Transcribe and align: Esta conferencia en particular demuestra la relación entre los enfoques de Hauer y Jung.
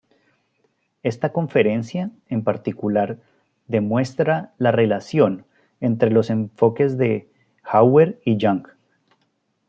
Esta 1.03 1.31
conferencia 1.31 2.09
en 2.27 2.43
particular 2.43 3.19
demuestra 3.67 4.51
la 4.57 4.71
relación 4.71 5.45
entre 5.79 6.09
los 6.09 6.31
enfoques 6.31 6.97
de 6.97 7.29
Hauer 7.61 8.19
y 8.25 8.35
Jung. 8.43 8.63